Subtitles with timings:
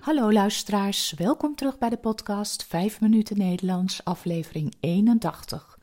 [0.00, 5.78] Hallo luisteraars, welkom terug bij de podcast 5 minuten Nederlands, aflevering 81.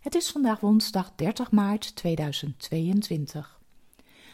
[0.00, 3.60] Het is vandaag woensdag 30 maart 2022.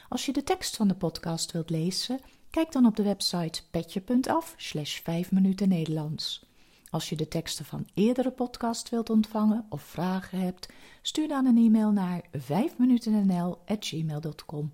[0.08, 2.20] Als je de tekst van de podcast wilt lezen,
[2.50, 6.46] kijk dan op de website petje.af slash 5 minuten Nederlands.
[6.90, 10.68] Als je de teksten van eerdere podcast wilt ontvangen of vragen hebt,
[11.02, 14.72] stuur dan een e-mail naar 5minutennl.gmail.com.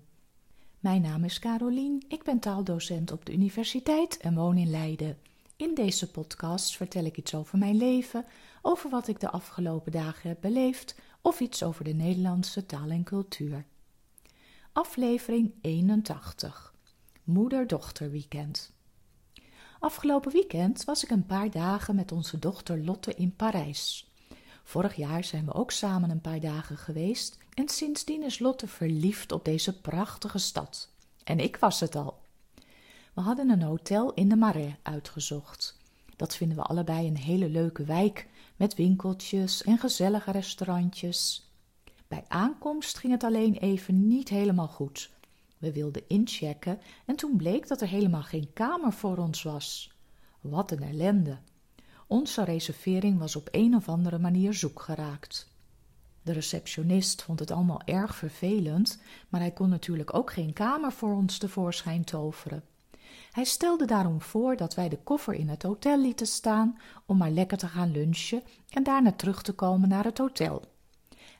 [0.79, 5.17] Mijn naam is Carolien, ik ben taaldocent op de universiteit en woon in Leiden.
[5.55, 8.25] In deze podcast vertel ik iets over mijn leven,
[8.61, 13.03] over wat ik de afgelopen dagen heb beleefd of iets over de Nederlandse taal en
[13.03, 13.65] cultuur.
[14.71, 16.73] Aflevering 81
[17.23, 18.71] Moeder-dochter weekend.
[19.79, 24.08] Afgelopen weekend was ik een paar dagen met onze dochter Lotte in Parijs.
[24.69, 29.31] Vorig jaar zijn we ook samen een paar dagen geweest en sindsdien is Lotte verliefd
[29.31, 30.89] op deze prachtige stad.
[31.23, 32.19] En ik was het al.
[33.13, 35.77] We hadden een hotel in de Marais uitgezocht.
[36.15, 41.49] Dat vinden we allebei een hele leuke wijk met winkeltjes en gezellige restaurantjes.
[42.07, 45.09] Bij aankomst ging het alleen even niet helemaal goed.
[45.57, 49.91] We wilden inchecken en toen bleek dat er helemaal geen kamer voor ons was.
[50.41, 51.37] Wat een ellende.
[52.09, 55.47] Onze reservering was op een of andere manier zoek geraakt.
[56.21, 61.13] De receptionist vond het allemaal erg vervelend, maar hij kon natuurlijk ook geen kamer voor
[61.13, 62.63] ons tevoorschijn toveren.
[63.31, 67.31] Hij stelde daarom voor dat wij de koffer in het hotel lieten staan om maar
[67.31, 70.63] lekker te gaan lunchen en daarna terug te komen naar het hotel.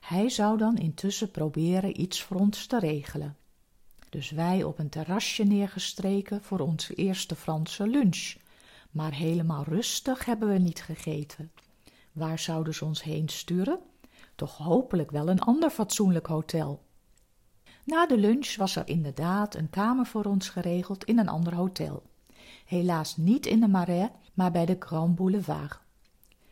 [0.00, 3.36] Hij zou dan intussen proberen iets voor ons te regelen.
[4.08, 8.34] Dus wij op een terrasje neergestreken voor onze eerste Franse lunch.
[8.90, 11.52] Maar helemaal rustig hebben we niet gegeten.
[12.12, 13.78] Waar zouden ze ons heen sturen?
[14.34, 16.82] Toch hopelijk wel een ander fatsoenlijk hotel.
[17.84, 22.02] Na de lunch was er inderdaad een kamer voor ons geregeld in een ander hotel.
[22.64, 25.78] Helaas niet in de Marais, maar bij de Grand Boulevard.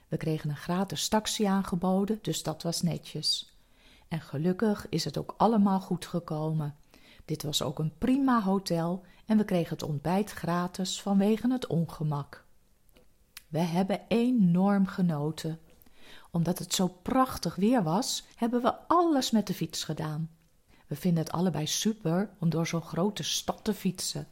[0.08, 3.56] We kregen een gratis taxi aangeboden, dus dat was netjes.
[4.08, 6.76] En gelukkig is het ook allemaal goed gekomen.
[7.24, 12.44] Dit was ook een prima hotel en we kregen het ontbijt gratis vanwege het ongemak.
[13.48, 15.58] We hebben enorm genoten.
[16.30, 20.30] Omdat het zo prachtig weer was, hebben we alles met de fiets gedaan.
[20.86, 24.28] We vinden het allebei super om door zo'n grote stad te fietsen.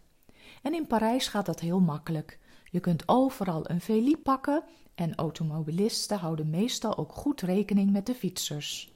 [0.63, 2.39] En in Parijs gaat dat heel makkelijk.
[2.71, 4.63] Je kunt overal een velie pakken
[4.95, 8.96] en automobilisten houden meestal ook goed rekening met de fietsers.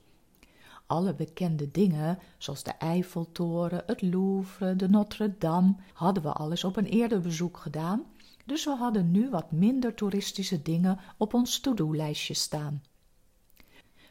[0.90, 6.86] Alle bekende dingen, zoals de Eiffeltoren, het Louvre, de Notre-Dame, hadden we alles op een
[6.86, 8.02] eerder bezoek gedaan,
[8.44, 12.82] dus we hadden nu wat minder toeristische dingen op ons to-do-lijstje staan.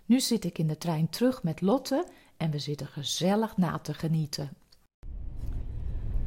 [0.05, 2.07] Nu zit ik in de trein terug met Lotte
[2.37, 4.49] en we zitten gezellig na te genieten.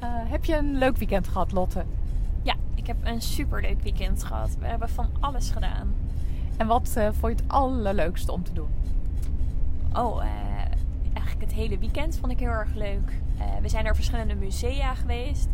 [0.03, 1.85] Uh, heb je een leuk weekend gehad, Lotte?
[2.43, 4.57] Ja, ik heb een superleuk weekend gehad.
[4.57, 5.95] We hebben van alles gedaan.
[6.57, 8.81] En wat uh, vond je het allerleukste om te doen?
[9.97, 10.29] Oh, uh,
[11.13, 13.21] eigenlijk het hele weekend vond ik heel erg leuk.
[13.63, 15.49] we zijn naar verschillende musea geweest.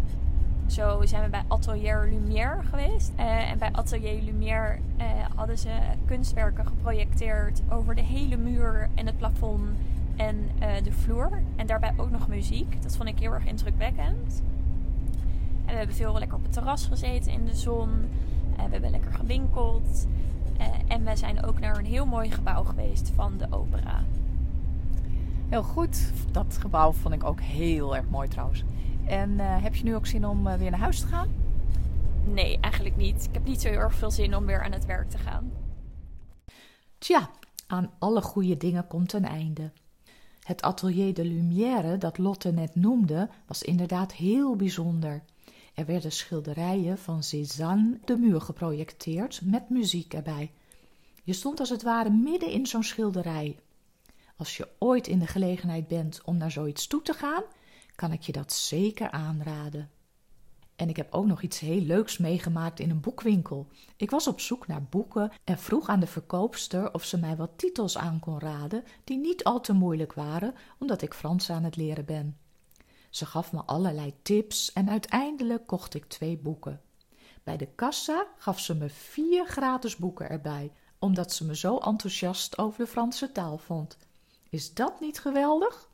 [0.66, 3.12] Zo zijn we bij Atelier Lumière geweest.
[3.16, 4.78] en bij Atelier Lumière
[5.36, 5.70] hadden ze
[6.06, 9.70] kunstwerken geprojecteerd over de hele muur en het plafond
[10.16, 10.50] en
[10.82, 11.42] de vloer.
[11.56, 12.82] En daarbij ook nog muziek.
[12.82, 14.42] Dat vond ik heel erg indrukwekkend.
[15.64, 17.90] En we hebben veel lekker op het terras gezeten in de zon.
[18.56, 20.06] We hebben lekker gewinkeld.
[20.86, 24.02] En we zijn ook naar een heel mooi gebouw geweest van de opera.
[25.48, 26.12] Heel goed.
[26.30, 28.64] Dat gebouw vond ik ook heel erg mooi trouwens.
[29.06, 31.28] En heb je nu ook zin om weer naar huis te gaan?
[32.24, 33.24] Nee, eigenlijk niet.
[33.24, 35.52] Ik heb niet zo heel erg veel zin om weer aan het werk te gaan.
[36.98, 37.30] Tja,
[37.66, 39.70] aan alle goede dingen komt een einde.
[40.42, 45.22] Het atelier de Lumière dat Lotte net noemde, was inderdaad heel bijzonder.
[45.74, 50.50] Er werden schilderijen van Cézanne de muur geprojecteerd met muziek erbij.
[51.24, 53.56] Je stond als het ware midden in zo'n schilderij.
[54.38, 57.42] Als je ooit in de gelegenheid bent om naar zoiets toe te gaan,
[57.94, 59.90] kan ik je dat zeker aanraden.
[60.76, 63.66] En ik heb ook nog iets heel leuks meegemaakt in een boekwinkel.
[63.96, 67.50] Ik was op zoek naar boeken en vroeg aan de verkoopster of ze mij wat
[67.56, 71.76] titels aan kon raden die niet al te moeilijk waren, omdat ik Frans aan het
[71.76, 72.38] leren ben.
[73.10, 76.80] Ze gaf me allerlei tips en uiteindelijk kocht ik twee boeken.
[77.42, 82.58] Bij de kassa gaf ze me vier gratis boeken erbij, omdat ze me zo enthousiast
[82.58, 83.96] over de Franse taal vond.
[84.50, 85.88] Is dat niet geweldig?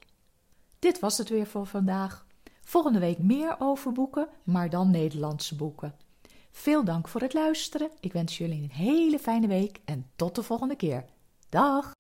[0.79, 2.27] Dit was het weer voor vandaag.
[2.65, 5.95] Volgende week meer over boeken, maar dan Nederlandse boeken.
[6.51, 7.91] Veel dank voor het luisteren.
[8.01, 11.05] Ik wens jullie een hele fijne week en tot de volgende keer.
[11.49, 11.93] Dag!